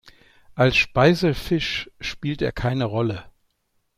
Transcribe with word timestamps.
Als 0.55 0.77
Speisefisch 0.77 1.91
spielt 1.99 2.41
er 2.41 2.51
keine 2.51 2.85
Rolle. 2.85 3.23